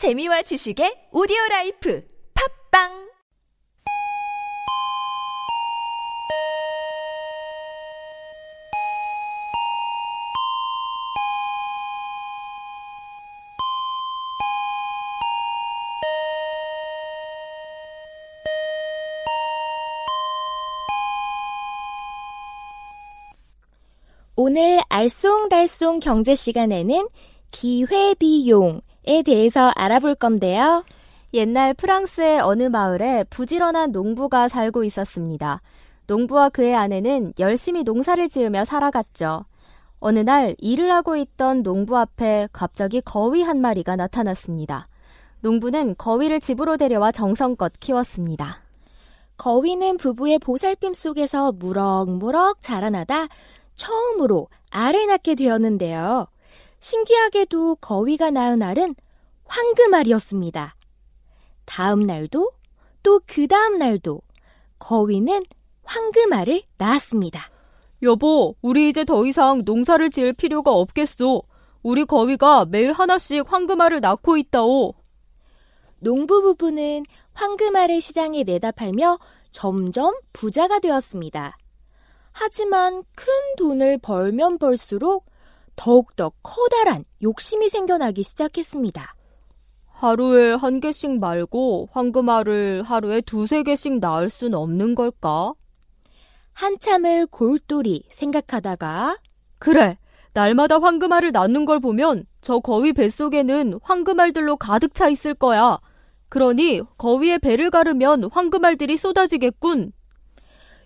재미와 0.00 0.40
지식의 0.40 1.12
오디오 1.12 1.36
라이프 1.50 2.02
팝빵! 2.72 3.10
오늘 24.34 24.80
알쏭달쏭 24.88 26.00
경제 26.00 26.34
시간에는 26.34 27.06
기회비용 27.50 28.80
에 29.06 29.22
대해서 29.22 29.72
알아볼 29.74 30.14
건데요. 30.14 30.84
옛날 31.32 31.74
프랑스의 31.74 32.40
어느 32.40 32.64
마을에 32.64 33.24
부지런한 33.30 33.92
농부가 33.92 34.48
살고 34.48 34.84
있었습니다. 34.84 35.62
농부와 36.06 36.48
그의 36.48 36.74
아내는 36.74 37.34
열심히 37.38 37.84
농사를 37.84 38.28
지으며 38.28 38.64
살아갔죠. 38.64 39.44
어느 40.00 40.18
날 40.18 40.56
일을 40.58 40.90
하고 40.90 41.16
있던 41.16 41.62
농부 41.62 41.96
앞에 41.96 42.48
갑자기 42.52 43.00
거위 43.00 43.42
한 43.42 43.60
마리가 43.60 43.96
나타났습니다. 43.96 44.88
농부는 45.40 45.94
거위를 45.96 46.40
집으로 46.40 46.76
데려와 46.76 47.12
정성껏 47.12 47.72
키웠습니다. 47.80 48.62
거위는 49.36 49.96
부부의 49.96 50.38
보살핌 50.38 50.94
속에서 50.94 51.52
무럭무럭 51.52 52.60
자라나다 52.60 53.28
처음으로 53.74 54.48
알을 54.70 55.06
낳게 55.06 55.34
되었는데요. 55.34 56.26
신기하게도 56.80 57.76
거위가 57.76 58.30
낳은 58.30 58.62
알은 58.62 58.94
황금알이었습니다. 59.44 60.74
다음 61.64 62.00
날도 62.00 62.50
또 63.02 63.20
그 63.26 63.46
다음 63.46 63.78
날도 63.78 64.20
거위는 64.78 65.44
황금알을 65.84 66.62
낳았습니다. 66.78 67.50
여보, 68.02 68.54
우리 68.62 68.88
이제 68.88 69.04
더 69.04 69.26
이상 69.26 69.62
농사를 69.64 70.08
지을 70.10 70.32
필요가 70.32 70.72
없겠소. 70.72 71.42
우리 71.82 72.04
거위가 72.04 72.66
매일 72.66 72.92
하나씩 72.92 73.50
황금알을 73.50 74.00
낳고 74.00 74.36
있다오. 74.36 74.94
농부 75.98 76.40
부부는 76.40 77.04
황금알을 77.34 78.00
시장에 78.00 78.42
내다 78.42 78.70
팔며 78.70 79.18
점점 79.50 80.14
부자가 80.32 80.78
되었습니다. 80.78 81.56
하지만 82.32 83.02
큰 83.16 83.26
돈을 83.58 83.98
벌면 83.98 84.58
벌수록 84.58 85.26
더욱더 85.82 86.30
커다란 86.42 87.06
욕심이 87.22 87.70
생겨나기 87.70 88.22
시작했습니다. 88.22 89.14
하루에 89.86 90.52
한 90.52 90.78
개씩 90.78 91.18
말고 91.18 91.88
황금알을 91.90 92.82
하루에 92.82 93.22
두세 93.22 93.62
개씩 93.62 93.98
낳을 93.98 94.28
순 94.28 94.54
없는 94.54 94.94
걸까? 94.94 95.54
한참을 96.52 97.26
골똘히 97.28 98.02
생각하다가 98.10 99.16
그래, 99.58 99.96
날마다 100.34 100.78
황금알을 100.78 101.32
낳는 101.32 101.64
걸 101.64 101.80
보면 101.80 102.26
저 102.42 102.58
거위 102.58 102.92
뱃속에는 102.92 103.80
황금알들로 103.82 104.58
가득 104.58 104.94
차 104.94 105.08
있을 105.08 105.32
거야. 105.32 105.78
그러니 106.28 106.82
거위의 106.98 107.38
배를 107.38 107.70
가르면 107.70 108.24
황금알들이 108.30 108.98
쏟아지겠군. 108.98 109.92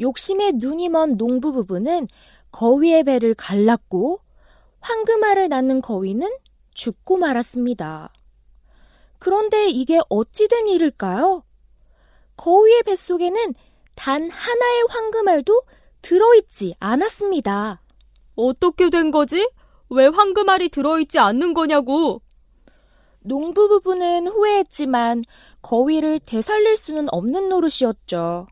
욕심에 0.00 0.52
눈이 0.54 0.90
먼 0.90 1.16
농부 1.16 1.50
부부는 1.50 2.06
거위의 2.52 3.02
배를 3.02 3.34
갈랐고 3.34 4.20
황금알을 4.86 5.48
낳는 5.48 5.80
거위는 5.80 6.30
죽고 6.72 7.16
말았습니다. 7.16 8.12
그런데 9.18 9.68
이게 9.68 9.98
어찌된 10.08 10.68
일일까요? 10.68 11.42
거위의 12.36 12.84
뱃속에는 12.84 13.54
단 13.96 14.30
하나의 14.30 14.84
황금알도 14.88 15.62
들어있지 16.02 16.76
않았습니다. 16.78 17.82
어떻게 18.36 18.88
된 18.88 19.10
거지? 19.10 19.50
왜 19.90 20.06
황금알이 20.06 20.68
들어있지 20.68 21.18
않는 21.18 21.52
거냐고. 21.52 22.22
농부 23.18 23.66
부부는 23.66 24.28
후회했지만 24.28 25.24
거위를 25.62 26.20
되살릴 26.20 26.76
수는 26.76 27.06
없는 27.10 27.48
노릇이었죠. 27.48 28.46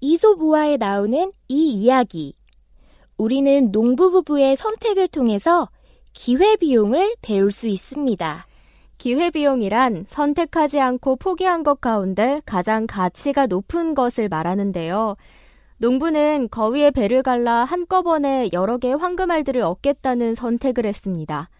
이소부화에 0.00 0.76
나오는 0.76 1.30
이 1.48 1.72
이야기. 1.72 2.34
우리는 3.18 3.72
농부 3.72 4.10
부부의 4.10 4.56
선택을 4.56 5.08
통해서 5.08 5.68
기회비용을 6.12 7.16
배울 7.22 7.50
수 7.50 7.68
있습니다. 7.68 8.46
기회비용이란 8.98 10.06
선택하지 10.08 10.80
않고 10.80 11.16
포기한 11.16 11.62
것 11.62 11.80
가운데 11.80 12.40
가장 12.44 12.86
가치가 12.86 13.46
높은 13.46 13.94
것을 13.94 14.28
말하는데요. 14.28 15.16
농부는 15.78 16.48
거위의 16.50 16.90
배를 16.90 17.22
갈라 17.22 17.64
한꺼번에 17.64 18.48
여러 18.52 18.78
개의 18.78 18.96
황금알들을 18.96 19.60
얻겠다는 19.62 20.34
선택을 20.34 20.86
했습니다. 20.86 21.50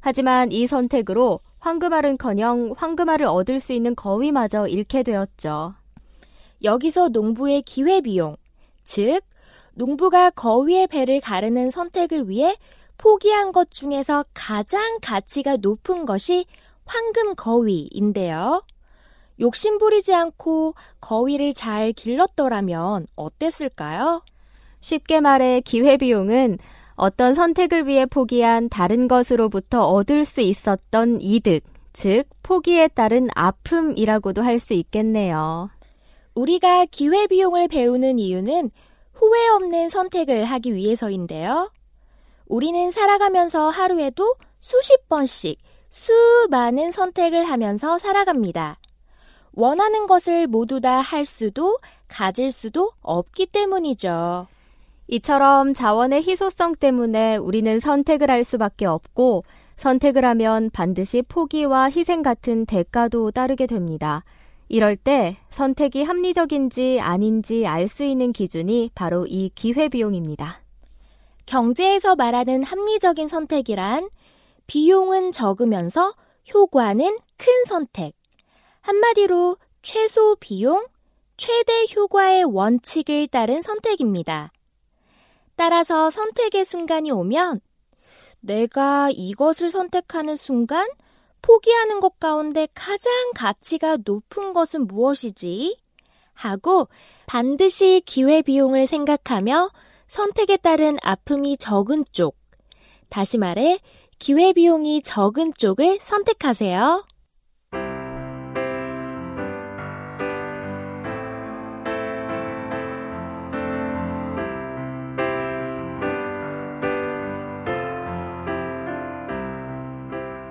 하지만 0.00 0.52
이 0.52 0.66
선택으로 0.66 1.40
황금알은커녕 1.58 2.74
황금알을 2.76 3.26
얻을 3.26 3.58
수 3.58 3.72
있는 3.72 3.94
거위마저 3.94 4.66
잃게 4.68 5.02
되었죠. 5.02 5.74
여기서 6.62 7.08
농부의 7.08 7.62
기회비용, 7.62 8.36
즉, 8.84 9.20
농부가 9.74 10.30
거위의 10.30 10.86
배를 10.86 11.20
가르는 11.20 11.70
선택을 11.70 12.28
위해 12.28 12.56
포기한 12.96 13.52
것 13.52 13.70
중에서 13.70 14.24
가장 14.32 14.98
가치가 15.02 15.56
높은 15.56 16.04
것이 16.04 16.46
황금 16.86 17.34
거위인데요. 17.34 18.62
욕심 19.40 19.78
부리지 19.78 20.14
않고 20.14 20.74
거위를 21.00 21.54
잘 21.54 21.92
길렀더라면 21.92 23.06
어땠을까요? 23.16 24.22
쉽게 24.80 25.20
말해 25.20 25.60
기회비용은 25.60 26.58
어떤 26.94 27.34
선택을 27.34 27.88
위해 27.88 28.06
포기한 28.06 28.68
다른 28.68 29.08
것으로부터 29.08 29.82
얻을 29.82 30.24
수 30.24 30.40
있었던 30.40 31.20
이득, 31.20 31.64
즉, 31.92 32.24
포기에 32.42 32.88
따른 32.88 33.28
아픔이라고도 33.34 34.42
할 34.42 34.58
수 34.60 34.74
있겠네요. 34.74 35.70
우리가 36.34 36.86
기회비용을 36.86 37.68
배우는 37.68 38.18
이유는 38.18 38.70
후회 39.24 39.48
없는 39.48 39.88
선택을 39.88 40.44
하기 40.44 40.74
위해서인데요. 40.74 41.70
우리는 42.46 42.90
살아가면서 42.90 43.70
하루에도 43.70 44.34
수십 44.60 45.08
번씩 45.08 45.58
수많은 45.88 46.92
선택을 46.92 47.44
하면서 47.44 47.98
살아갑니다. 47.98 48.78
원하는 49.52 50.06
것을 50.06 50.46
모두 50.46 50.80
다 50.80 51.00
할 51.00 51.24
수도 51.24 51.78
가질 52.06 52.50
수도 52.50 52.90
없기 53.00 53.46
때문이죠. 53.46 54.46
이처럼 55.08 55.72
자원의 55.72 56.22
희소성 56.22 56.74
때문에 56.74 57.36
우리는 57.36 57.80
선택을 57.80 58.30
할 58.30 58.44
수밖에 58.44 58.84
없고 58.84 59.44
선택을 59.78 60.24
하면 60.26 60.68
반드시 60.70 61.22
포기와 61.22 61.88
희생 61.88 62.20
같은 62.20 62.66
대가도 62.66 63.30
따르게 63.30 63.66
됩니다. 63.66 64.22
이럴 64.74 64.96
때 64.96 65.36
선택이 65.50 66.02
합리적인지 66.02 66.98
아닌지 66.98 67.64
알 67.64 67.86
수 67.86 68.02
있는 68.02 68.32
기준이 68.32 68.90
바로 68.92 69.24
이 69.24 69.48
기회비용입니다. 69.54 70.62
경제에서 71.46 72.16
말하는 72.16 72.64
합리적인 72.64 73.28
선택이란 73.28 74.10
비용은 74.66 75.30
적으면서 75.30 76.12
효과는 76.52 77.18
큰 77.36 77.64
선택. 77.68 78.16
한마디로 78.80 79.58
최소 79.82 80.34
비용, 80.40 80.84
최대 81.36 81.86
효과의 81.94 82.42
원칙을 82.42 83.28
따른 83.28 83.62
선택입니다. 83.62 84.50
따라서 85.54 86.10
선택의 86.10 86.64
순간이 86.64 87.12
오면 87.12 87.60
내가 88.40 89.08
이것을 89.12 89.70
선택하는 89.70 90.34
순간 90.34 90.88
포기하는 91.44 92.00
것 92.00 92.18
가운데 92.18 92.66
가장 92.72 93.12
가치가 93.34 93.98
높은 94.02 94.54
것은 94.54 94.86
무엇이지? 94.86 95.78
하고 96.32 96.88
반드시 97.26 98.02
기회 98.06 98.40
비용을 98.40 98.86
생각하며 98.86 99.70
선택에 100.08 100.56
따른 100.56 100.96
아픔이 101.02 101.58
적은 101.58 102.06
쪽, 102.12 102.38
다시 103.10 103.36
말해 103.36 103.78
기회 104.18 104.54
비용이 104.54 105.02
적은 105.02 105.52
쪽을 105.58 105.98
선택하세요. 106.00 107.04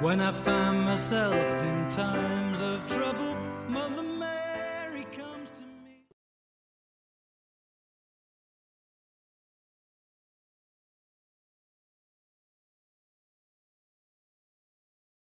When 0.03 0.19
I 0.19 0.33
find 0.33 0.81
myself 0.81 1.33
in 1.63 1.87
times 1.89 2.59
of 2.59 2.85
trouble, 2.89 3.37
Mother 3.69 4.03